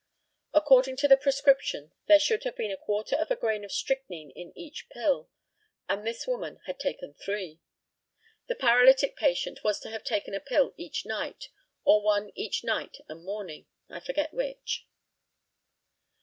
[0.51, 4.31] According to the prescription there should have been a quarter of a grain of strychnine
[4.31, 5.29] in each pill,
[5.87, 7.59] and this woman had taken three.
[8.47, 11.49] The paralytic patient was to have taken a pill each night,
[11.83, 14.87] or one each night and morning, I forget which.